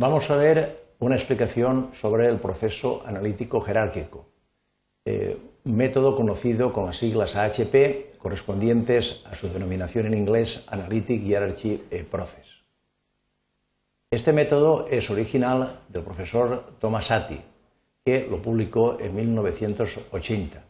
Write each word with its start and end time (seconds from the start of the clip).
Vamos 0.00 0.30
a 0.30 0.36
ver 0.36 0.94
una 1.00 1.14
explicación 1.14 1.90
sobre 1.92 2.26
el 2.26 2.38
proceso 2.38 3.02
analítico 3.04 3.60
jerárquico, 3.60 4.24
eh, 5.04 5.36
método 5.64 6.16
conocido 6.16 6.72
con 6.72 6.86
las 6.86 6.96
siglas 6.96 7.36
AHP 7.36 8.16
correspondientes 8.16 9.22
a 9.30 9.34
su 9.34 9.52
denominación 9.52 10.06
en 10.06 10.14
inglés 10.14 10.64
Analytic 10.68 11.22
Hierarchy 11.22 11.82
eh, 11.90 12.06
Process. 12.10 12.62
Este 14.10 14.32
método 14.32 14.86
es 14.88 15.10
original 15.10 15.80
del 15.90 16.02
profesor 16.02 16.78
Tomasati, 16.78 17.42
que 18.02 18.26
lo 18.26 18.40
publicó 18.40 18.98
en 18.98 19.14
1980 19.14 20.64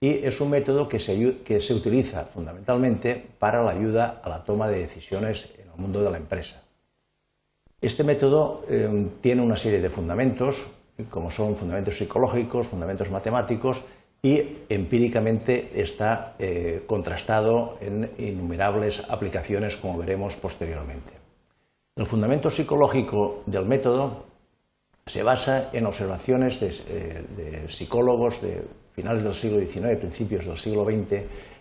y 0.00 0.24
es 0.24 0.40
un 0.40 0.50
método 0.50 0.88
que 0.88 1.00
se, 1.00 1.38
que 1.38 1.58
se 1.60 1.74
utiliza 1.74 2.26
fundamentalmente 2.26 3.26
para 3.40 3.60
la 3.60 3.72
ayuda 3.72 4.20
a 4.22 4.28
la 4.28 4.44
toma 4.44 4.68
de 4.68 4.78
decisiones 4.78 5.48
en 5.58 5.68
el 5.68 5.76
mundo 5.76 6.00
de 6.00 6.12
la 6.12 6.18
empresa. 6.18 6.62
Este 7.80 8.02
método 8.02 8.64
eh, 8.68 9.08
tiene 9.20 9.42
una 9.42 9.56
serie 9.56 9.80
de 9.80 9.88
fundamentos, 9.88 10.68
como 11.10 11.30
son 11.30 11.54
fundamentos 11.54 11.96
psicológicos, 11.96 12.66
fundamentos 12.66 13.10
matemáticos, 13.10 13.84
y 14.20 14.42
empíricamente 14.68 15.80
está 15.80 16.34
eh, 16.40 16.82
contrastado 16.88 17.78
en 17.80 18.10
innumerables 18.18 19.08
aplicaciones, 19.08 19.76
como 19.76 19.98
veremos 19.98 20.34
posteriormente. 20.34 21.12
El 21.94 22.06
fundamento 22.06 22.50
psicológico 22.50 23.42
del 23.46 23.64
método 23.64 24.24
se 25.06 25.22
basa 25.22 25.70
en 25.72 25.86
observaciones 25.86 26.58
de, 26.58 26.70
eh, 26.88 27.24
de 27.36 27.68
psicólogos 27.68 28.42
de 28.42 28.64
finales 28.92 29.22
del 29.22 29.34
siglo 29.34 29.60
XIX, 29.60 29.96
principios 29.98 30.46
del 30.46 30.58
siglo 30.58 30.84
XX, 30.84 31.12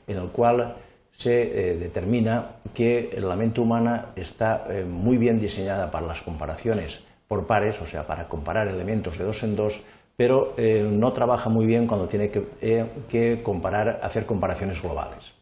en 0.08 0.18
el 0.18 0.30
cual 0.30 0.78
se 1.18 1.72
eh, 1.72 1.76
determina 1.78 2.58
que 2.76 3.18
la 3.20 3.36
mente 3.36 3.60
humana 3.60 4.12
está 4.16 4.68
eh, 4.70 4.86
muy 4.86 5.18
bien 5.18 5.40
diseñada 5.40 5.90
para 5.90 6.06
las 6.06 6.22
comparaciones 6.22 7.04
por 7.28 7.48
pares, 7.48 7.82
o 7.82 7.88
sea, 7.88 8.06
para 8.06 8.28
comparar 8.28 8.68
elementos 8.68 9.18
de 9.18 9.26
dos 9.26 9.42
en 9.42 9.56
dos, 9.56 9.82
pero 10.16 10.54
eh, 10.58 10.88
no 10.88 11.12
trabaja 11.14 11.50
muy 11.50 11.66
bien 11.66 11.88
cuando 11.88 12.08
tiene 12.08 12.30
que, 12.30 13.42
comparar, 13.44 14.00
hacer 14.04 14.26
comparaciones 14.26 14.82
globales. 14.82 15.34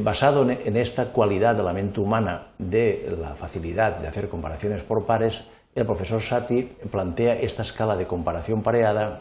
basado 0.00 0.48
en 0.48 0.76
esta 0.76 1.12
cualidad 1.12 1.54
de 1.54 1.62
la 1.62 1.74
mente 1.74 2.00
humana 2.00 2.48
de 2.58 3.14
la 3.20 3.36
facilidad 3.36 3.98
de 3.98 4.08
hacer 4.08 4.30
comparaciones 4.30 4.82
por 4.82 5.04
pares, 5.04 5.44
el 5.74 5.84
profesor 5.84 6.22
Sati 6.22 6.62
plantea 6.90 7.34
esta 7.34 7.62
escala 7.62 7.94
de 7.94 8.06
comparación 8.06 8.62
pareada 8.62 9.20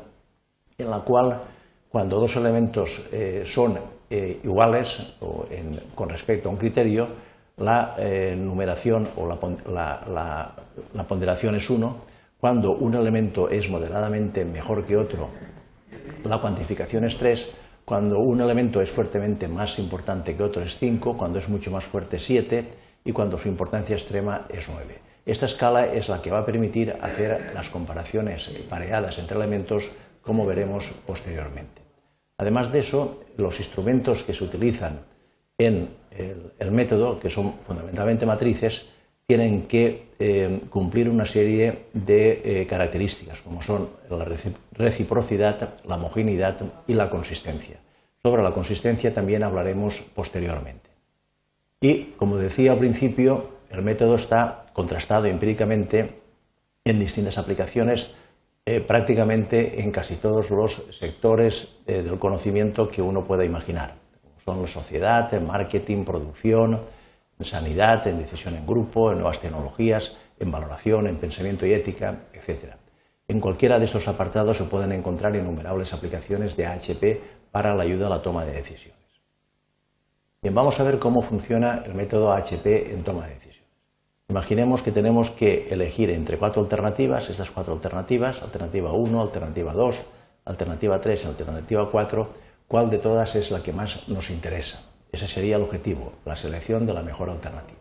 en 0.77 0.89
la 0.89 0.99
cual 0.99 1.41
cuando 1.89 2.19
dos 2.19 2.37
elementos 2.37 3.09
son 3.43 3.77
eh, 4.15 4.41
iguales 4.43 5.15
con 5.95 6.07
respecto 6.07 6.47
a 6.47 6.51
un 6.51 6.57
criterio, 6.59 7.07
la 7.57 7.95
eh, 7.97 8.35
numeración 8.37 9.07
o 9.15 9.27
la, 9.27 11.05
ponderación 11.07 11.55
es 11.55 11.67
1. 11.67 11.97
Cuando 12.39 12.73
un 12.73 12.93
elemento 12.93 13.49
es 13.49 13.67
moderadamente 13.71 14.45
mejor 14.45 14.85
que 14.85 14.97
otro, 14.97 15.29
la 16.25 16.37
cuantificación 16.37 17.05
es 17.05 17.17
3. 17.17 17.57
Cuando 17.85 18.19
un 18.19 18.39
elemento 18.39 18.81
es 18.81 18.91
fuertemente 18.91 19.47
más 19.47 19.79
importante 19.79 20.37
que 20.37 20.43
otro 20.43 20.61
es 20.61 20.77
5. 20.77 21.17
Cuando 21.17 21.39
es 21.39 21.49
mucho 21.49 21.71
más 21.71 21.83
fuerte 21.83 22.17
es 22.17 22.23
7. 22.25 22.67
Y 23.05 23.11
cuando 23.13 23.39
su 23.39 23.47
importancia 23.47 23.95
extrema 23.95 24.45
es 24.47 24.69
9. 24.69 24.99
Esta 25.25 25.47
escala 25.47 25.87
es 25.87 26.07
la 26.07 26.21
que 26.21 26.29
va 26.29 26.41
a 26.41 26.45
permitir 26.45 26.95
hacer 27.01 27.51
las 27.55 27.71
comparaciones 27.71 28.47
pareadas 28.69 29.17
entre 29.17 29.37
elementos, 29.37 29.89
como 30.21 30.45
veremos 30.45 30.93
posteriormente. 31.07 31.82
Además 32.37 32.71
de 32.71 32.79
eso, 32.79 33.23
los 33.37 33.59
instrumentos 33.59 34.23
que 34.23 34.33
se 34.33 34.43
utilizan 34.43 34.99
en 35.57 35.89
el, 36.59 36.71
método, 36.71 37.19
que 37.19 37.29
son 37.29 37.53
fundamentalmente 37.65 38.25
matrices, 38.25 38.89
tienen 39.25 39.63
que 39.67 40.07
eh, 40.19 40.61
cumplir 40.69 41.09
una 41.09 41.25
serie 41.25 41.85
de 41.93 42.41
eh, 42.43 42.67
características, 42.67 43.41
como 43.41 43.61
son 43.61 43.89
la 44.09 44.25
reciprocidad, 44.73 45.75
la 45.85 45.95
homogeneidad 45.95 46.57
y 46.87 46.93
la 46.93 47.09
consistencia. 47.09 47.77
Sobre 48.21 48.43
la 48.43 48.51
consistencia 48.51 49.13
también 49.13 49.43
hablaremos 49.43 50.03
posteriormente. 50.13 50.89
Y, 51.81 52.13
como 52.15 52.37
decía 52.37 52.71
al 52.71 52.79
principio, 52.79 53.49
el 53.69 53.81
método 53.81 54.15
está 54.15 54.63
contrastado 54.73 55.25
empíricamente 55.25 56.21
en 56.85 56.99
distintas 56.99 57.37
aplicaciones 57.37 58.15
eh, 58.65 58.79
prácticamente 58.79 59.81
en 59.81 59.91
casi 59.91 60.15
todos 60.15 60.49
los 60.49 60.87
sectores 60.91 61.75
eh, 61.85 62.01
del 62.01 62.17
conocimiento 62.17 62.87
que 62.87 63.01
uno 63.01 63.25
pueda 63.25 63.43
imaginar. 63.43 63.95
Son 64.37 64.61
la 64.61 64.67
sociedad, 64.67 65.33
el 65.33 65.45
marketing, 65.45 66.05
producción, 66.05 66.81
en 67.39 67.45
sanidad, 67.45 68.07
en 68.07 68.19
decisión 68.19 68.55
en 68.55 68.65
grupo, 68.65 69.11
en 69.11 69.17
nuevas 69.17 69.39
tecnologías, 69.39 70.17
en 70.39 70.49
valoración, 70.49 71.07
en 71.07 71.17
pensamiento 71.17 71.65
y 71.65 71.73
ética, 71.73 72.25
etc. 72.33 72.75
En 73.27 73.39
cualquiera 73.39 73.79
de 73.79 73.85
estos 73.85 74.07
apartados 74.07 74.57
se 74.57 74.65
pueden 74.65 74.91
encontrar 74.91 75.35
innumerables 75.35 75.93
aplicaciones 75.93 76.55
de 76.55 76.65
AHP 76.65 77.21
para 77.51 77.75
la 77.75 77.83
ayuda 77.83 78.07
a 78.07 78.11
la 78.11 78.21
toma 78.21 78.45
de 78.45 78.53
decisiones. 78.53 79.01
Bien, 80.41 80.55
vamos 80.55 80.79
a 80.79 80.83
ver 80.83 80.99
cómo 80.99 81.21
funciona 81.21 81.83
el 81.85 81.93
método 81.93 82.31
AHP 82.31 82.93
en 82.93 83.03
toma 83.03 83.27
de 83.27 83.35
decisiones. 83.35 83.62
Imaginemos 84.29 84.81
que 84.81 84.91
tenemos 84.91 85.31
que 85.31 85.67
elegir 85.69 86.09
entre 86.09 86.37
cuatro 86.37 86.61
alternativas, 86.61 87.29
estas 87.29 87.51
cuatro 87.51 87.73
alternativas, 87.73 88.41
alternativa 88.41 88.93
1, 88.93 89.21
alternativa 89.21 89.73
2, 89.73 90.03
alternativa 90.45 91.01
3, 91.01 91.25
alternativa 91.25 91.89
4, 91.91 92.27
cuál 92.67 92.89
de 92.89 92.97
todas 92.97 93.35
es 93.35 93.51
la 93.51 93.61
que 93.61 93.73
más 93.73 94.07
nos 94.07 94.29
interesa. 94.29 94.89
Ese 95.11 95.27
sería 95.27 95.57
el 95.57 95.61
objetivo, 95.61 96.13
la 96.25 96.35
selección 96.35 96.85
de 96.85 96.93
la 96.93 97.03
mejor 97.03 97.29
alternativa. 97.29 97.79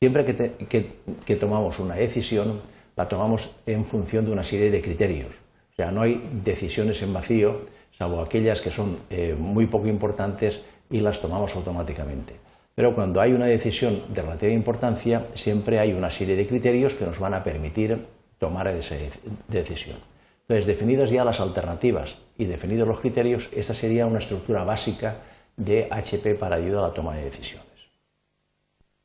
Siempre 0.00 0.24
que, 0.24 1.36
tomamos 1.36 1.78
una 1.78 1.94
decisión, 1.94 2.60
la 2.96 3.08
tomamos 3.08 3.50
en 3.66 3.84
función 3.84 4.24
de 4.24 4.32
una 4.32 4.44
serie 4.44 4.70
de 4.70 4.82
criterios. 4.82 5.34
O 5.72 5.74
sea, 5.76 5.90
no 5.90 6.02
hay 6.02 6.20
decisiones 6.44 7.02
en 7.02 7.12
vacío, 7.12 7.66
salvo 7.96 8.20
aquellas 8.20 8.60
que 8.60 8.70
son 8.70 8.98
eh, 9.10 9.36
muy 9.38 9.66
poco 9.66 9.86
importantes 9.86 10.62
y 10.90 11.00
las 11.00 11.20
tomamos 11.20 11.54
automáticamente. 11.54 12.47
Pero 12.78 12.94
cuando 12.94 13.20
hay 13.20 13.32
una 13.32 13.46
decisión 13.46 14.02
de 14.14 14.22
relativa 14.22 14.52
importancia, 14.52 15.26
siempre 15.34 15.80
hay 15.80 15.92
una 15.92 16.10
serie 16.10 16.36
de 16.36 16.46
criterios 16.46 16.94
que 16.94 17.04
nos 17.04 17.18
van 17.18 17.34
a 17.34 17.42
permitir 17.42 18.06
tomar 18.38 18.68
esa 18.68 18.94
decisión. 19.48 19.96
Entonces, 20.42 20.64
definidas 20.64 21.10
ya 21.10 21.24
las 21.24 21.40
alternativas 21.40 22.18
y 22.36 22.44
definidos 22.44 22.86
los 22.86 23.00
criterios, 23.00 23.50
esta 23.52 23.74
sería 23.74 24.06
una 24.06 24.20
estructura 24.20 24.62
básica 24.62 25.16
de 25.56 25.88
HP 25.90 26.36
para 26.36 26.54
ayuda 26.54 26.78
a 26.78 26.82
la 26.82 26.94
toma 26.94 27.16
de 27.16 27.24
decisiones. 27.24 27.66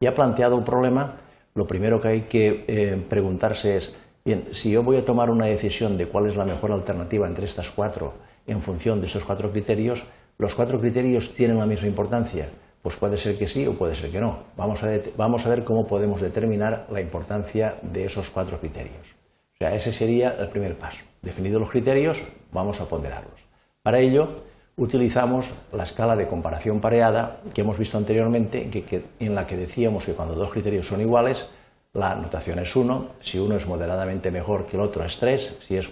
Ya 0.02 0.14
planteado 0.14 0.56
el 0.56 0.64
problema, 0.64 1.16
lo 1.56 1.66
primero 1.66 2.00
que 2.00 2.08
hay 2.10 2.22
que 2.30 2.66
eh, 2.68 3.04
preguntarse 3.10 3.78
es, 3.78 3.96
bien, 4.24 4.50
si 4.52 4.70
yo 4.70 4.84
voy 4.84 4.98
a 4.98 5.06
tomar 5.06 5.32
una 5.32 5.48
decisión 5.48 5.98
de 5.98 6.06
cuál 6.06 6.28
es 6.28 6.36
la 6.36 6.46
mejor 6.46 6.72
alternativa 6.72 7.28
entre 7.28 7.48
estas 7.48 7.72
cuatro 7.72 8.14
en 8.46 8.62
función 8.62 9.02
de 9.02 9.08
estos 9.08 9.26
cuatro 9.26 9.52
criterios, 9.52 10.06
¿los 10.38 10.54
cuatro 10.54 10.80
criterios 10.80 11.34
tienen 11.34 11.58
la 11.58 11.66
misma 11.66 11.88
importancia? 11.88 12.50
Pues 12.84 12.98
puede 12.98 13.18
ser 13.18 13.38
que 13.38 13.48
sí 13.48 13.66
o 13.66 13.76
puede 13.76 13.96
ser 13.96 14.12
que 14.12 14.20
no. 14.20 14.40
Vamos 14.58 14.84
a, 14.84 15.50
ver 15.50 15.64
cómo 15.64 15.88
podemos 15.88 16.20
determinar 16.20 16.86
la 16.92 17.00
importancia 17.00 17.76
de 17.82 18.04
esos 18.04 18.30
cuatro 18.30 18.60
criterios. 18.60 19.16
O 19.54 19.58
sea, 19.58 19.74
ese 19.74 19.94
sería 19.94 20.36
el 20.38 20.50
primer 20.50 20.76
paso. 20.76 21.06
Definidos 21.22 21.62
los 21.62 21.72
criterios, 21.72 22.22
vamos 22.52 22.82
a 22.82 22.90
ponderarlos. 22.90 23.46
Para 23.82 24.02
ello, 24.02 24.44
utilizamos 24.76 25.54
la 25.72 25.84
escala 25.84 26.18
de 26.18 26.28
comparación 26.28 26.82
pareada 26.82 27.38
que 27.54 27.62
hemos 27.62 27.78
visto 27.78 27.98
anteriormente, 27.98 28.70
en 29.18 29.34
la 29.34 29.48
que 29.48 29.56
decíamos 29.56 30.06
que 30.06 30.14
cuando 30.14 30.36
dos 30.36 30.52
criterios 30.52 30.86
son 30.86 31.00
iguales, 31.00 31.48
la 31.94 32.16
notación 32.16 32.60
es 32.60 32.76
1, 32.76 33.08
si 33.22 33.40
uno 33.40 33.56
es 33.56 33.66
moderadamente 33.66 34.30
mejor 34.30 34.66
que 34.66 34.76
el 34.76 34.84
otro 34.84 35.06
es 35.06 35.18
3, 35.20 35.60
si 35.62 35.78
es 35.78 35.90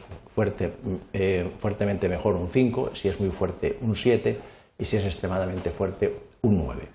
eh, 1.13 1.49
fuertemente 1.57 2.09
mejor 2.09 2.35
un 2.35 2.49
5, 2.49 2.91
si 2.95 3.07
es 3.07 3.17
muy 3.17 3.29
fuerte 3.29 3.77
un 3.79 3.95
7 3.95 4.37
y 4.77 4.85
si 4.85 4.97
es 4.97 5.05
extremadamente 5.05 5.69
fuerte 5.69 6.30
un 6.41 6.57
9. 6.57 6.87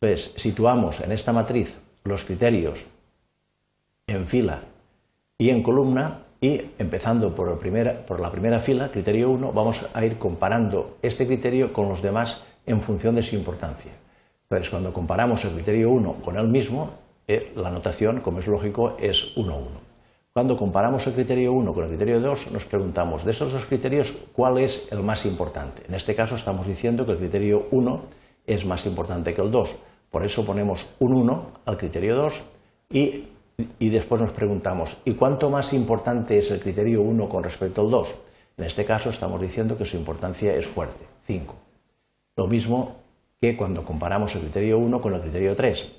Entonces, 0.00 0.34
situamos 0.36 1.00
en 1.00 1.12
esta 1.12 1.32
matriz 1.32 1.78
los 2.04 2.24
criterios 2.24 2.86
en 4.06 4.26
fila 4.26 4.60
y 5.38 5.50
en 5.50 5.62
columna 5.62 6.20
y 6.40 6.60
empezando 6.78 7.34
por, 7.34 7.58
por 8.06 8.20
la 8.20 8.30
primera 8.30 8.60
fila, 8.60 8.90
criterio 8.90 9.30
1, 9.30 9.52
vamos 9.52 9.88
a 9.94 10.04
ir 10.04 10.18
comparando 10.18 10.98
este 11.00 11.26
criterio 11.26 11.72
con 11.72 11.88
los 11.88 12.02
demás 12.02 12.44
en 12.66 12.82
función 12.82 13.14
de 13.14 13.22
su 13.22 13.34
importancia. 13.34 13.92
Entonces, 14.42 14.68
cuando 14.68 14.92
comparamos 14.92 15.44
el 15.44 15.52
criterio 15.52 15.90
1 15.90 16.16
con 16.24 16.36
el 16.36 16.48
mismo, 16.48 16.90
eh, 17.26 17.52
la 17.56 17.70
notación, 17.70 18.20
como 18.20 18.40
es 18.40 18.46
lógico, 18.46 18.96
es 19.00 19.34
1, 19.36 19.56
1. 19.56 19.66
Cuando 20.34 20.56
comparamos 20.56 21.06
el 21.06 21.14
criterio 21.14 21.52
1 21.52 21.72
con 21.72 21.84
el 21.84 21.90
criterio 21.90 22.20
2, 22.20 22.52
nos 22.52 22.64
preguntamos, 22.64 23.24
de 23.24 23.30
esos 23.30 23.52
dos 23.52 23.64
criterios, 23.66 24.12
¿cuál 24.34 24.58
es 24.58 24.92
el 24.92 25.00
más 25.00 25.24
importante? 25.24 25.84
En 25.88 25.94
este 25.94 26.14
caso 26.14 26.34
estamos 26.34 26.66
diciendo 26.66 27.06
que 27.06 27.12
el 27.12 27.18
criterio 27.18 27.68
1 27.70 28.00
es 28.46 28.64
más 28.64 28.86
importante 28.86 29.34
que 29.34 29.42
el 29.42 29.50
2. 29.50 29.76
Por 30.10 30.24
eso 30.24 30.44
ponemos 30.44 30.94
un 31.00 31.14
1 31.14 31.46
al 31.64 31.76
criterio 31.76 32.16
2 32.16 32.50
y, 32.90 33.24
después 33.80 34.20
nos 34.20 34.30
preguntamos, 34.30 34.98
¿y 35.04 35.14
cuánto 35.14 35.50
más 35.50 35.72
importante 35.72 36.38
es 36.38 36.50
el 36.50 36.60
criterio 36.60 37.02
1 37.02 37.28
con 37.28 37.42
respecto 37.42 37.82
al 37.82 37.90
2? 37.90 38.14
En 38.56 38.64
este 38.64 38.84
caso 38.84 39.10
estamos 39.10 39.40
diciendo 39.40 39.76
que 39.76 39.84
su 39.84 39.96
importancia 39.96 40.54
es 40.54 40.66
fuerte, 40.66 41.04
5. 41.26 41.54
Lo 42.36 42.46
mismo 42.46 42.96
que 43.40 43.56
cuando 43.56 43.84
comparamos 43.84 44.34
el 44.34 44.42
criterio 44.42 44.78
1 44.78 45.00
con 45.00 45.14
el 45.14 45.20
criterio 45.20 45.56
3. 45.56 45.92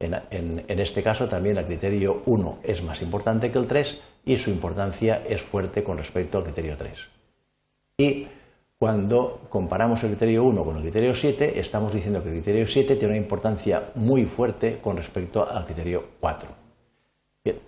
En, 0.00 0.14
en, 0.30 0.80
este 0.80 1.02
caso 1.02 1.28
también 1.28 1.58
el 1.58 1.66
criterio 1.66 2.22
1 2.26 2.58
es 2.62 2.82
más 2.82 3.02
importante 3.02 3.52
que 3.52 3.58
el 3.58 3.66
3, 3.66 4.00
y 4.24 4.36
su 4.38 4.50
importancia 4.50 5.22
es 5.28 5.42
fuerte 5.42 5.82
con 5.82 5.98
respecto 5.98 6.38
al 6.38 6.44
criterio 6.44 6.76
3. 6.76 6.98
Y 7.98 8.26
cuando 8.80 9.40
comparamos 9.50 10.02
el 10.04 10.12
criterio 10.12 10.42
1 10.44 10.64
con 10.64 10.76
el 10.76 10.82
criterio 10.82 11.12
7, 11.12 11.60
estamos 11.60 11.92
diciendo 11.92 12.22
que 12.22 12.30
el 12.30 12.36
criterio 12.36 12.66
7 12.66 12.96
tiene 12.96 13.12
una 13.12 13.22
importancia 13.22 13.90
muy 13.96 14.24
fuerte 14.24 14.78
con 14.80 14.96
respecto 14.96 15.46
al 15.46 15.66
criterio 15.66 16.02
4. 16.18 16.48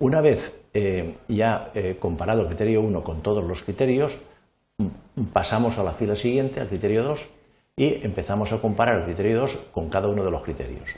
una 0.01 0.23
vez 0.23 0.59
eh, 0.73 1.17
ya 1.29 1.71
eh, 1.75 1.99
comparado 2.01 2.41
el 2.41 2.47
criterio 2.47 2.81
1 2.81 3.05
con 3.05 3.21
todos 3.21 3.45
los 3.45 3.63
criterios, 3.63 4.23
pasamos 5.35 5.77
a 5.77 5.83
la 5.83 5.93
fila 5.93 6.17
siguiente, 6.17 6.61
al 6.61 6.69
criterio 6.69 7.05
2, 7.05 7.29
y 7.77 8.07
empezamos 8.07 8.51
a 8.55 8.63
comparar 8.63 9.01
el 9.01 9.05
criterio 9.05 9.41
2 9.41 9.71
con 9.71 9.91
cada 9.91 10.09
uno 10.09 10.25
de 10.25 10.31
los 10.31 10.43
criterios. 10.43 10.97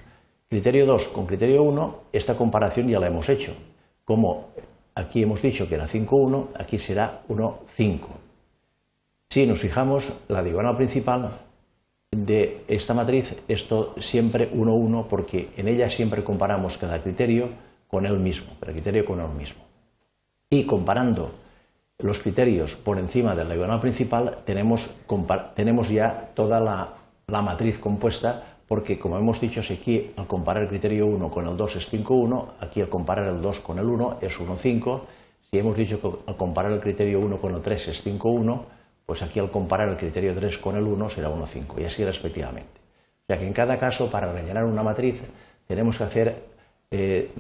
Criterio 0.49 0.87
2 0.87 1.08
con 1.08 1.26
criterio 1.26 1.64
1, 1.64 2.02
esta 2.12 2.37
comparación 2.37 2.87
ya 2.87 3.00
la 3.00 3.08
hemos 3.08 3.28
hecho. 3.28 3.52
Como 4.05 4.50
aquí 4.94 5.25
hemos 5.25 5.43
dicho 5.43 5.69
que 5.69 5.75
era 5.75 5.88
5,1, 5.88 6.50
aquí 6.55 6.78
será 6.78 7.22
1,5. 7.28 8.24
Si 9.34 9.44
nos 9.46 9.58
fijamos, 9.58 10.20
la 10.28 10.44
diagonal 10.44 10.76
principal 10.76 11.40
de 12.12 12.62
esta 12.69 12.94
matriz 12.94 13.42
es 13.48 13.69
siempre 13.98 14.52
1,1 14.52 15.08
porque 15.08 15.48
en 15.56 15.66
ella 15.66 15.90
siempre 15.90 16.22
comparamos 16.22 16.78
cada 16.78 17.02
criterio 17.02 17.48
con 17.88 18.06
el 18.06 18.20
mismo, 18.20 18.52
cada 18.60 18.70
criterio 18.70 19.04
con 19.04 19.19
el 19.19 19.31
mismo. 19.31 19.64
Y 20.50 20.62
comparando 20.62 21.32
los 21.98 22.20
criterios 22.20 22.76
por 22.76 22.96
encima 23.00 23.34
de 23.34 23.42
la 23.42 23.54
diagonal 23.54 23.81
principal, 23.81 24.38
tenemos, 24.44 25.88
ya 25.90 26.30
toda 26.37 26.60
la, 26.60 27.42
matriz 27.42 27.80
compuesta, 27.80 28.40
porque 28.69 29.00
como 29.00 29.19
hemos 29.19 29.40
dicho, 29.40 29.64
si 29.64 29.75
aquí 29.75 30.12
al 30.16 30.28
comparar 30.28 30.62
el 30.62 30.69
criterio 30.69 31.08
1 31.08 31.30
con 31.32 31.48
el 31.48 31.56
2 31.56 31.75
es 31.75 31.92
5,1, 31.92 32.50
aquí 32.60 32.82
al 32.82 32.88
comparar 32.88 33.26
el 33.26 33.42
2 33.42 33.58
con 33.58 33.80
el 33.80 33.87
1 33.87 34.19
es 34.20 34.38
1,5, 34.38 35.00
si 35.50 35.58
hemos 35.58 35.76
dicho 35.76 36.00
que 36.00 36.30
al 36.30 36.37
comparar 36.37 36.70
el 36.70 36.78
criterio 36.78 37.19
1 37.19 37.38
con 37.38 37.52
el 37.52 37.62
3 37.62 37.88
es 37.88 38.06
5,1, 38.06 38.60
pues 39.06 39.22
aquí 39.22 39.38
al 39.38 39.50
comparar 39.50 39.88
el 39.88 39.96
criterio 39.96 40.34
3 40.34 40.58
con 40.58 40.76
el 40.76 40.84
1 40.84 41.10
será 41.10 41.28
1,5 41.28 41.80
y 41.80 41.84
así 41.84 42.04
respectivamente. 42.04 42.80
O 43.22 43.26
sea 43.26 43.38
que 43.38 43.46
en 43.46 43.52
cada 43.52 43.78
caso, 43.78 44.10
para 44.10 44.32
rellenar 44.32 44.64
una 44.64 44.82
matriz, 44.82 45.22
tenemos 45.66 45.98
que 45.98 46.04
hacer 46.04 46.42
eh, 46.90 47.30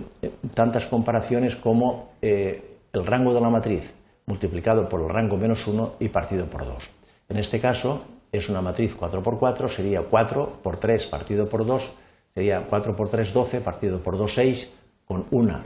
tantas 0.54 0.86
comparaciones 0.86 1.56
como 1.56 2.12
eh, 2.22 2.78
el 2.92 3.06
rango 3.06 3.34
de 3.34 3.40
la 3.40 3.50
matriz 3.50 3.92
multiplicado 4.26 4.88
por 4.88 5.02
el 5.02 5.08
rango 5.08 5.36
menos 5.36 5.66
1 5.66 5.96
y 6.00 6.08
partido 6.08 6.46
por 6.46 6.64
2. 6.64 6.90
En 7.28 7.38
este 7.38 7.60
caso 7.60 8.04
es 8.32 8.48
una 8.48 8.62
matriz 8.62 8.94
4 8.94 9.22
por 9.22 9.38
4, 9.38 9.68
sería 9.68 10.00
4 10.02 10.60
por 10.62 10.78
3 10.78 11.06
partido 11.06 11.48
por 11.48 11.66
2, 11.66 11.94
sería 12.34 12.66
4 12.68 12.96
por 12.96 13.08
3, 13.08 13.32
12, 13.32 13.60
partido 13.60 14.00
por 14.00 14.18
2, 14.18 14.34
6, 14.34 14.72
con 15.04 15.26
1, 15.30 15.60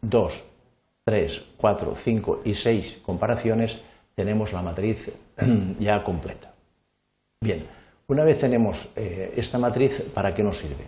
2, 0.00 0.44
3, 1.04 1.42
4, 1.56 1.94
5 1.94 2.40
y 2.44 2.54
6 2.54 3.00
comparaciones, 3.04 3.80
tenemos 4.14 4.52
la 4.52 4.62
matriz 4.62 5.12
ya 5.78 6.02
completa. 6.04 6.52
Bien, 7.40 7.66
una 8.08 8.24
vez 8.24 8.38
tenemos 8.38 8.90
eh, 8.96 9.32
esta 9.36 9.58
matriz, 9.58 10.02
¿para 10.14 10.34
qué 10.34 10.42
nos 10.42 10.58
sirve? 10.58 10.86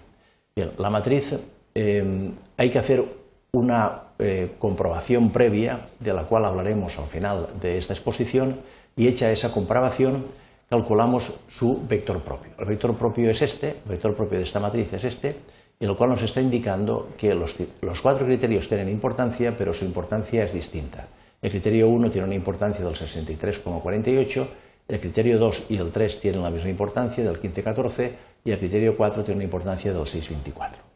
Bien, 0.54 0.70
la 0.78 0.90
matriz 0.90 1.34
eh, 1.74 2.30
hay 2.56 2.70
que 2.70 2.78
hacer 2.78 3.04
una 3.52 4.02
eh, 4.18 4.52
comprobación 4.58 5.30
previa, 5.30 5.88
de 5.98 6.12
la 6.12 6.24
cual 6.24 6.44
hablaremos 6.44 6.98
al 6.98 7.06
final 7.06 7.48
de 7.60 7.78
esta 7.78 7.94
exposición, 7.94 8.60
y 8.96 9.08
hecha 9.08 9.32
esa 9.32 9.52
comprobación, 9.52 10.26
calculamos 10.68 11.40
su 11.48 11.86
vector 11.86 12.20
propio. 12.20 12.52
El 12.58 12.66
vector 12.66 12.96
propio 12.96 13.30
es 13.30 13.42
este, 13.42 13.70
el 13.70 13.90
vector 13.90 14.14
propio 14.14 14.38
de 14.38 14.44
esta 14.44 14.60
matriz 14.60 14.92
es 14.92 15.04
este, 15.04 15.36
en 15.80 15.88
el 15.88 15.96
cual 15.96 16.10
nos 16.10 16.22
está 16.22 16.40
indicando 16.40 17.08
que 17.18 17.34
los 17.34 18.00
cuatro 18.00 18.24
criterios 18.24 18.68
tienen 18.68 18.88
importancia, 18.88 19.56
pero 19.56 19.74
su 19.74 19.84
importancia 19.84 20.44
es 20.44 20.52
distinta. 20.52 21.06
El 21.44 21.50
criterio 21.50 21.88
1 21.88 22.10
tiene 22.10 22.26
una 22.26 22.34
importancia 22.34 22.82
del 22.84 22.94
63,48, 22.94 24.46
el 24.88 25.00
criterio 25.00 25.38
2 25.38 25.66
y 25.68 25.76
el 25.76 25.92
3 25.92 26.20
tienen 26.20 26.42
la 26.42 26.50
misma 26.50 26.70
importancia, 26.70 27.22
del 27.22 27.40
15,14, 27.40 28.10
y 28.44 28.50
el 28.50 28.58
criterio 28.58 28.96
4 28.96 29.22
tiene 29.22 29.36
una 29.36 29.44
importancia 29.44 29.92
del 29.92 30.02
6,24 30.02 30.94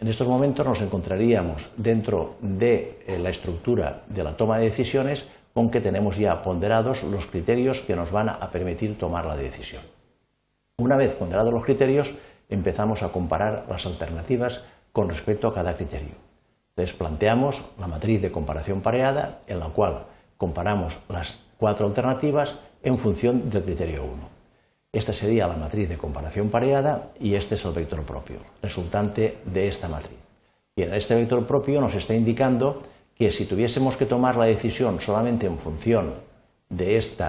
en 0.00 0.08
estos 0.08 0.28
momentos 0.28 0.66
nos 0.66 0.80
encontraríamos 0.80 1.70
dentro 1.76 2.36
de 2.40 3.02
eh, 3.06 3.18
la 3.18 3.30
estructura 3.30 4.02
de 4.08 4.24
la 4.24 4.36
toma 4.36 4.58
de 4.58 4.64
decisiones 4.64 5.26
con 5.54 5.70
que 5.70 5.80
tenemos 5.80 6.16
ya 6.16 6.40
ponderados 6.42 7.02
los 7.02 7.26
criterios 7.26 7.80
que 7.80 7.96
nos 7.96 8.10
van 8.10 8.28
a 8.28 8.50
permitir 8.50 8.96
tomar 8.96 9.26
la 9.26 9.36
decisión. 9.36 9.82
Una 10.78 10.96
vez 10.96 11.14
ponderados 11.14 11.52
los 11.52 11.64
criterios, 11.64 12.16
empezamos 12.48 13.02
a 13.02 13.10
comparar 13.10 13.66
las 13.68 13.84
alternativas 13.86 14.62
con 14.92 15.08
respecto 15.08 15.48
a 15.48 15.54
cada 15.54 15.76
criterio. 15.76 16.27
Entonces 16.78 16.96
planteamos 16.96 17.64
la 17.80 17.88
matriz 17.88 18.22
de 18.22 18.30
comparación 18.30 18.82
pareada 18.82 19.40
en 19.48 19.58
la 19.58 19.66
cual 19.66 20.04
comparamos 20.36 20.96
las 21.08 21.40
cuatro 21.56 21.88
alternativas 21.88 22.54
en 22.84 23.00
función 23.00 23.50
del 23.50 23.64
criterio 23.64 24.04
1. 24.04 24.12
Esta 24.92 25.12
sería 25.12 25.48
la 25.48 25.56
matriz 25.56 25.88
de 25.88 25.98
comparación 25.98 26.50
pareada 26.50 27.10
y 27.18 27.34
este 27.34 27.56
es 27.56 27.64
el 27.64 27.72
vector 27.72 28.04
propio, 28.04 28.36
resultante 28.62 29.38
de 29.44 29.66
esta 29.66 29.88
matriz. 29.88 30.20
Bien, 30.76 30.94
este 30.94 31.16
vector 31.16 31.44
propio 31.48 31.80
nos 31.80 31.96
está 31.96 32.14
indicando 32.14 32.84
que 33.12 33.32
si 33.32 33.46
tuviésemos 33.46 33.96
que 33.96 34.06
tomar 34.06 34.36
la 34.36 34.46
decisión 34.46 35.00
solamente 35.00 35.48
en 35.48 35.58
función 35.58 36.14
de 36.68 36.96
este 36.96 37.24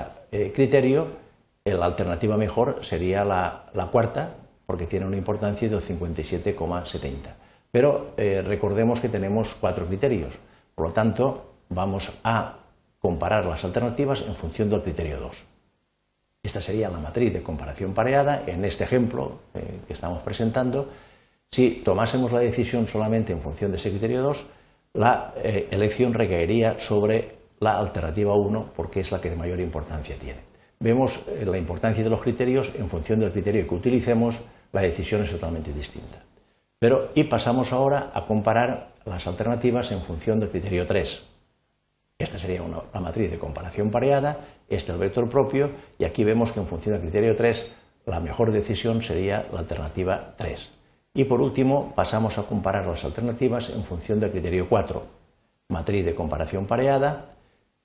criterio, 0.54 1.08
la 1.66 1.86
alternativa 1.86 2.38
mejor 2.38 2.86
sería 2.86 3.26
la, 3.26 3.90
cuarta, 3.92 4.36
porque 4.68 4.86
tiene 4.86 5.08
una 5.08 5.18
importancia 5.18 5.68
de 5.68 5.78
57,70. 5.80 7.49
Pero 7.72 8.14
eh, 8.18 8.42
recordemos 8.42 9.00
que 9.00 9.10
tenemos 9.10 9.56
cuatro 9.60 9.86
criterios, 9.86 10.34
por 10.74 10.88
lo 10.88 10.94
tanto 10.94 11.54
vamos 11.70 12.20
a 12.24 12.58
comparar 13.00 13.46
las 13.46 13.64
alternativas 13.64 14.24
en 14.28 14.36
función 14.36 14.70
del 14.70 14.82
criterio 14.82 15.20
2. 15.20 15.46
Esta 16.42 16.62
sería 16.62 16.90
la 16.90 17.00
matriz 17.00 17.34
de 17.34 17.44
comparación 17.44 17.94
pareada 17.94 18.44
en 18.48 18.66
este 18.66 18.86
ejemplo 18.86 19.40
eh, 19.54 19.82
que 19.88 19.94
estamos 19.94 20.24
presentando. 20.24 20.90
Si 21.52 21.82
tomásemos 21.84 22.32
la 22.32 22.40
decisión 22.40 22.88
solamente 22.88 23.34
en 23.34 23.42
función 23.42 23.72
de 23.72 23.78
ese 23.78 23.92
criterio 23.92 24.22
2, 24.24 24.48
la 24.94 25.34
eh, 25.38 25.68
elección 25.70 26.14
recaería 26.14 26.80
sobre 26.80 27.38
la 27.60 27.78
alternativa 27.78 28.34
1 28.36 28.72
porque 28.76 29.02
es 29.02 29.12
la 29.12 29.22
que 29.22 29.30
de 29.30 29.36
mayor 29.36 29.60
importancia 29.60 30.16
tiene. 30.18 30.40
Vemos 30.80 31.26
la 31.46 31.58
importancia 31.58 32.04
de 32.04 32.10
los 32.10 32.22
criterios 32.22 32.74
en 32.76 32.88
función 32.88 33.20
del 33.20 33.34
criterio 33.34 33.68
que 33.68 33.76
utilicemos, 33.76 34.42
la 34.72 34.82
decisión 34.82 35.24
es 35.24 35.32
totalmente 35.32 35.74
distinta. 35.74 36.20
Pero, 36.80 37.10
y 37.14 37.26
pasamos 37.26 37.74
ahora 37.74 38.12
a 38.14 38.26
comparar 38.26 38.94
las 39.06 39.28
alternativas 39.28 39.92
en 39.92 40.02
función 40.02 40.40
del 40.40 40.50
criterio 40.50 40.88
3. 40.88 41.28
Esta 42.18 42.40
sería 42.40 42.64
una, 42.64 42.80
la 42.94 43.02
matriz 43.02 43.30
de 43.32 43.38
comparación 43.38 43.92
pareada, 43.92 44.38
este 44.70 44.92
el 44.92 44.98
vector 44.98 45.30
propio, 45.30 45.72
y 45.98 46.06
aquí 46.06 46.24
vemos 46.24 46.52
que 46.52 46.60
en 46.60 46.68
función 46.68 46.94
del 46.94 47.02
criterio 47.02 47.36
3, 47.36 47.70
la 48.06 48.20
mejor 48.20 48.52
decisión 48.52 49.02
sería 49.02 49.46
la 49.52 49.60
alternativa 49.60 50.36
3. 50.38 50.70
Y 51.14 51.26
por 51.26 51.42
último, 51.42 51.94
pasamos 51.96 52.38
a 52.38 52.44
comparar 52.44 52.88
las 52.88 53.04
alternativas 53.04 53.70
en 53.70 53.84
función 53.84 54.20
del 54.20 54.32
criterio 54.32 54.70
4, 54.70 55.04
matriz 55.70 56.06
de 56.06 56.16
comparación 56.16 56.66
pareada, 56.66 57.36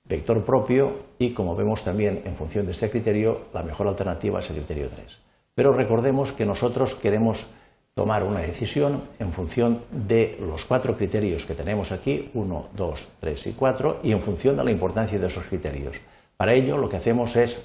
vector 0.05 0.43
propio 0.45 0.93
y, 1.17 1.31
como 1.31 1.55
vemos 1.55 1.83
también 1.83 2.21
en 2.25 2.35
función 2.35 2.65
de 2.65 2.71
este 2.71 2.89
criterio, 2.89 3.47
la 3.53 3.63
mejor 3.63 3.87
alternativa 3.87 4.39
es 4.39 4.49
el 4.49 4.57
criterio 4.57 4.89
3. 4.89 5.17
Pero 5.55 5.73
recordemos 5.73 6.31
que 6.31 6.45
nosotros 6.45 6.95
queremos 6.95 7.47
tomar 7.95 8.23
una 8.23 8.41
decisión 8.41 9.03
en 9.19 9.31
función 9.31 9.81
de 9.89 10.37
los 10.41 10.65
cuatro 10.65 10.97
criterios 10.97 11.45
que 11.45 11.55
tenemos 11.55 11.93
aquí, 11.93 12.29
1, 12.33 12.69
2, 12.75 13.07
3 13.21 13.47
y 13.47 13.53
4, 13.53 13.99
y 14.03 14.11
en 14.11 14.21
función 14.21 14.57
de 14.57 14.65
la 14.65 14.71
importancia 14.71 15.17
de 15.17 15.27
esos 15.27 15.45
criterios. 15.45 15.95
Para 16.35 16.53
ello 16.53 16.77
lo 16.77 16.89
que 16.89 16.97
hacemos 16.97 17.37
es 17.37 17.57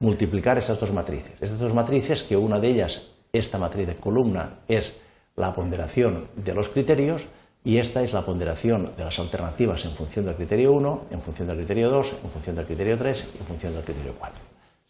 multiplicar 0.00 0.56
estas 0.56 0.80
dos 0.80 0.90
matrices. 0.90 1.34
Estas 1.38 1.58
dos 1.58 1.74
matrices, 1.74 2.22
que 2.22 2.34
una 2.34 2.58
de 2.58 2.68
ellas, 2.68 3.10
esta 3.30 3.58
matriz 3.58 3.86
de 3.86 3.96
columna, 3.96 4.60
es 4.68 4.98
la 5.36 5.52
ponderación 5.52 6.28
de 6.34 6.54
los 6.54 6.70
criterios, 6.70 7.28
y 7.62 7.76
esta 7.76 8.02
es 8.02 8.14
la 8.14 8.24
ponderación 8.24 8.92
de 8.96 9.04
las 9.04 9.18
alternativas 9.18 9.84
en 9.84 9.92
función 9.92 10.24
del 10.24 10.36
criterio 10.36 10.72
1, 10.72 11.04
en 11.10 11.20
función 11.20 11.48
del 11.48 11.58
criterio 11.58 11.90
2, 11.90 12.20
en 12.24 12.30
función 12.30 12.56
del 12.56 12.64
criterio 12.64 12.96
3 12.96 13.28
y 13.34 13.38
en 13.38 13.44
función 13.44 13.74
del 13.74 13.84
criterio 13.84 14.14
4. 14.18 14.38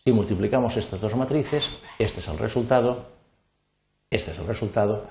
Si 0.05 0.13
multiplicamos 0.13 0.77
estas 0.77 1.01
dos 1.01 1.17
matrices, 1.17 1.69
este 1.99 2.21
es 2.21 2.29
el 2.29 2.39
resultado 2.39 3.07
este 4.15 4.31
es 4.31 4.39
el 4.39 4.47
resultado 4.47 5.07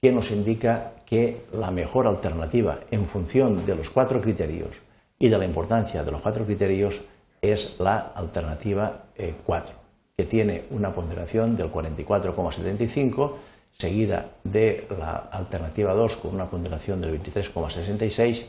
que 0.00 0.10
nos 0.10 0.32
indica 0.32 0.94
que 1.06 1.44
la 1.52 1.70
mejor 1.70 2.08
alternativa 2.08 2.80
en 2.90 3.06
función 3.06 3.64
de 3.64 3.76
los 3.76 3.88
cuatro 3.90 4.20
criterios 4.20 4.82
y 5.18 5.28
de 5.28 5.38
la 5.38 5.44
importancia 5.44 6.02
de 6.02 6.10
los 6.10 6.20
cuatro 6.20 6.44
criterios 6.44 7.02
es 7.40 7.76
la 7.78 8.12
alternativa 8.14 9.04
4, 9.46 9.70
eh, 9.70 9.74
que 10.16 10.24
tiene 10.24 10.64
una 10.70 10.92
ponderación 10.92 11.56
del 11.56 11.70
44,75, 11.70 13.32
seguida 13.70 14.30
de 14.42 14.88
la 14.98 15.28
alternativa 15.30 15.94
2 15.94 16.16
con 16.16 16.34
una 16.34 16.46
ponderación 16.46 17.00
del 17.00 17.22
23,66, 17.22 18.48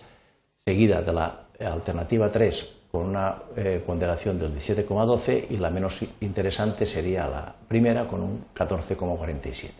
seguida 0.66 1.04
de 1.04 1.14
la 1.14 1.46
alternativa 1.60 2.32
3 2.32 2.83
con 2.94 3.08
una 3.08 3.36
eh, 3.58 3.82
ponderación 3.84 4.38
del 4.38 4.54
17,12 4.54 5.48
y 5.50 5.58
la 5.58 5.72
menos 5.72 6.06
interesante 6.22 6.86
sería 6.86 7.28
la 7.28 7.56
primera 7.68 8.08
con 8.08 8.22
un 8.22 8.46
14,47. 8.56 9.72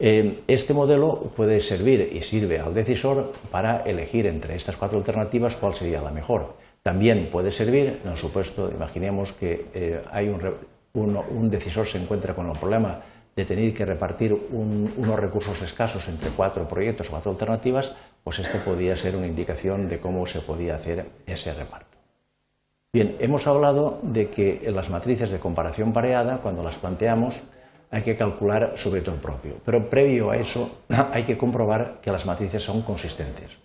Eh, 0.00 0.40
este 0.48 0.74
modelo 0.74 1.30
puede 1.36 1.60
servir 1.60 2.10
y 2.12 2.22
sirve 2.22 2.58
al 2.58 2.74
decisor 2.74 3.32
para 3.52 3.82
elegir 3.82 4.26
entre 4.26 4.56
estas 4.56 4.76
cuatro 4.76 4.98
alternativas 4.98 5.54
cuál 5.54 5.74
sería 5.74 6.02
la 6.02 6.10
mejor. 6.10 6.56
También 6.82 7.28
puede 7.30 7.52
servir, 7.52 8.00
en 8.04 8.10
el 8.10 8.16
supuesto, 8.16 8.68
imaginemos 8.68 9.32
que 9.32 9.66
eh, 9.72 10.02
hay 10.10 10.28
un, 10.28 11.50
decisor 11.50 11.86
se 11.86 11.98
encuentra 11.98 12.34
con 12.34 12.50
el 12.50 12.58
problema 12.58 13.00
de 13.36 13.44
tener 13.44 13.72
que 13.72 13.86
repartir 13.86 14.36
unos 14.50 15.20
recursos 15.20 15.62
escasos 15.62 16.08
entre 16.08 16.30
cuatro 16.30 16.66
proyectos 16.66 17.10
cuatro 17.10 17.30
alternativas, 17.30 17.94
pues 18.24 18.40
esto 18.40 18.58
podría 18.64 18.96
ser 18.96 19.14
una 19.14 19.28
indicación 19.28 19.88
de 19.88 20.00
cómo 20.00 20.26
se 20.26 20.40
podía 20.40 20.74
hacer 20.74 21.06
ese 21.24 21.54
reparto. 21.54 21.87
Bien, 22.90 23.16
hemos 23.20 23.46
hablado 23.46 24.00
de 24.02 24.30
que 24.30 24.62
en 24.64 24.74
las 24.74 24.88
matrices 24.88 25.30
de 25.30 25.38
comparación 25.38 25.92
pareada, 25.92 26.38
cuando 26.38 26.62
las 26.62 26.76
planteamos, 26.76 27.38
hay 27.90 28.02
que 28.02 28.16
calcular 28.16 28.72
su 28.76 28.90
vector 28.90 29.16
propio, 29.16 29.56
pero 29.64 29.90
previo 29.90 30.30
a 30.30 30.38
eso 30.38 30.84
hay 31.12 31.24
que 31.24 31.36
comprobar 31.36 32.00
que 32.00 32.10
las 32.10 32.24
matrices 32.24 32.62
son 32.62 32.80
consistentes. 32.82 33.58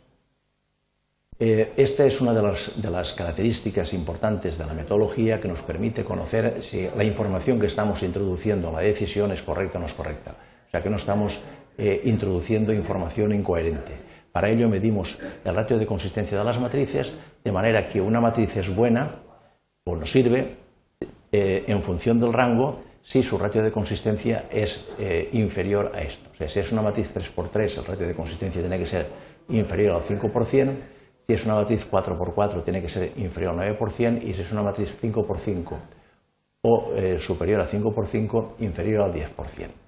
Eh, 1.39 1.73
esta 1.77 2.05
es 2.05 2.19
una 2.21 2.33
de 2.33 2.89
las, 2.91 3.13
características 3.13 3.93
importantes 3.93 4.57
de 4.57 4.65
la 4.65 4.73
metodología 4.73 5.39
que 5.39 5.47
nos 5.47 5.61
permite 5.61 6.03
conocer 6.03 6.61
si 6.61 6.87
la 6.95 7.03
información 7.03 7.59
que 7.59 7.67
estamos 7.67 8.03
introduciendo 8.03 8.69
a 8.69 8.73
la 8.73 8.79
decisión 8.79 9.31
es 9.31 9.41
correcta 9.41 9.77
o 9.77 9.81
no 9.81 9.87
es 9.87 9.93
correcta. 9.93 10.35
O 10.67 10.69
sea, 10.69 10.83
que 10.83 10.89
no 10.89 10.97
estamos 10.97 11.43
eh, 11.77 12.01
introduciendo 12.05 12.73
información 12.73 13.33
incoherente. 13.33 14.12
Para 14.33 14.49
ello 14.49 14.67
medimos 14.67 15.17
el 15.45 15.55
ratio 15.55 15.77
de 15.77 15.85
consistencia 15.85 16.37
de 16.37 16.43
las 16.43 16.59
matrices, 16.59 17.13
de 17.41 17.51
manera 17.53 17.87
que 17.87 18.01
una 18.01 18.19
matriz 18.19 18.57
es 18.57 18.75
buena 18.75 19.09
o 19.85 19.95
nos 19.95 20.11
sirve 20.11 20.57
eh, 21.31 21.63
en 21.67 21.81
función 21.81 22.19
del 22.19 22.33
rango 22.33 22.81
si 23.01 23.23
su 23.23 23.37
ratio 23.37 23.63
de 23.63 23.71
consistencia 23.71 24.45
es 24.51 24.89
inferior 25.33 25.91
a 25.93 26.01
esto. 26.01 26.29
O 26.31 26.35
sea, 26.35 26.47
si 26.47 26.59
es 26.59 26.71
una 26.71 26.81
matriz 26.81 27.13
3x3, 27.13 27.79
el 27.79 27.85
ratio 27.85 28.07
de 28.07 28.15
consistencia 28.15 28.61
tiene 28.61 28.79
que 28.79 28.85
ser 28.85 29.07
inferior 29.49 29.95
al 29.95 30.03
5%, 30.03 30.73
si 31.25 31.33
es 31.33 31.45
una 31.45 31.55
matriz 31.55 31.89
4x4 31.89 32.63
tiene 32.63 32.81
que 32.81 32.89
ser 32.89 33.11
inferior 33.17 33.57
al 33.59 33.77
9% 33.77 34.23
y 34.23 34.33
si 34.33 34.41
es 34.41 34.51
una 34.51 34.63
matriz 34.63 34.97
5x5 35.01 35.77
o 36.61 36.93
eh, 36.95 37.19
superior 37.19 37.61
a 37.61 37.67
5x5 37.67 38.55
inferior 38.59 39.03
al 39.03 39.13
10%. 39.13 39.82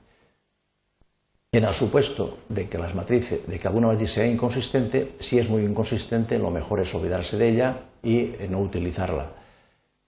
En 1.55 1.63
el 1.63 1.73
supuesto 1.73 2.39
de 2.49 2.67
que, 2.67 2.77
las 2.77 2.93
matrices, 2.93 3.47
de 3.47 3.57
que 3.57 3.67
alguna 3.69 3.87
matriz 3.87 4.11
sea 4.11 4.27
inconsistente, 4.27 5.13
si 5.21 5.39
es 5.39 5.49
muy 5.49 5.63
inconsistente, 5.63 6.37
lo 6.37 6.51
mejor 6.51 6.81
es 6.81 6.93
olvidarse 6.93 7.37
de 7.37 7.47
ella 7.47 7.77
y 8.03 8.17
eh, 8.17 8.47
no 8.49 8.59
utilizarla. 8.59 9.27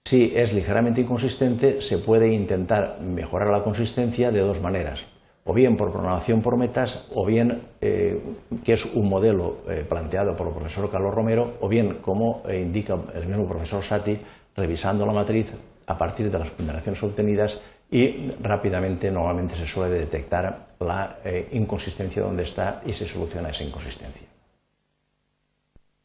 Si 0.04 0.34
es 0.36 0.52
ligeramente 0.52 1.00
inconsistente, 1.00 1.80
se 1.80 1.96
puede 1.96 2.34
intentar 2.34 3.00
mejorar 3.00 3.48
la 3.48 3.64
consistencia 3.64 4.30
de 4.30 4.40
dos 4.40 4.60
maneras 4.60 5.06
o 5.44 5.54
bien 5.54 5.78
por 5.78 5.90
programación 5.90 6.42
por 6.42 6.58
metas, 6.58 7.06
o 7.14 7.24
bien 7.24 7.62
eh, 7.80 8.20
que 8.62 8.74
es 8.74 8.84
un 8.84 9.08
modelo 9.08 9.60
eh, 9.66 9.86
planteado 9.88 10.36
por 10.36 10.48
el 10.48 10.52
profesor 10.52 10.90
Carlos 10.90 11.14
Romero, 11.14 11.54
o 11.62 11.68
bien, 11.70 12.00
como 12.02 12.42
indica 12.54 12.98
el 13.14 13.26
mismo 13.26 13.48
profesor 13.48 13.82
Sati, 13.82 14.18
revisando 14.54 15.06
la 15.06 15.14
matriz 15.14 15.50
a 15.86 15.96
partir 15.96 16.30
de 16.30 16.38
las 16.38 16.50
ponderaciones 16.50 17.02
obtenidas 17.02 17.62
y 17.90 18.32
rápidamente 18.42 19.10
normalmente 19.10 19.56
se 19.56 19.66
suele 19.66 19.94
detectar 19.94 20.74
la 20.80 21.18
inconsistencia 21.52 22.22
donde 22.22 22.42
está 22.42 22.82
y 22.84 22.92
se 22.92 23.06
soluciona 23.06 23.48
esa 23.48 23.64
inconsistencia. 23.64 24.28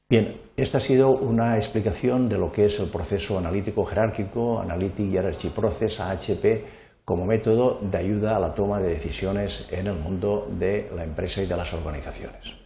Bien, 0.10 0.40
esta 0.56 0.78
ha 0.78 0.82
sido 0.82 1.10
una 1.10 1.56
explicación 1.56 2.30
de 2.30 2.38
lo 2.38 2.52
que 2.52 2.66
es 2.66 2.80
el 2.80 2.90
proceso 2.90 3.38
analítico 3.38 3.84
jerárquico, 3.84 4.60
Analytic 4.60 5.10
Hierarchy 5.10 5.50
Process, 5.50 6.00
AHP, 6.00 6.66
como 7.04 7.26
método 7.26 7.80
de 7.82 7.98
ayuda 7.98 8.36
a 8.36 8.40
la 8.40 8.54
toma 8.54 8.80
de 8.80 8.90
decisiones 8.90 9.68
en 9.72 9.88
el 9.88 9.96
mundo 9.96 10.48
de 10.52 10.90
la 10.96 11.04
empresa 11.04 11.42
y 11.42 11.48
de 11.48 11.58
las 11.58 11.74
organizaciones. 11.74 12.63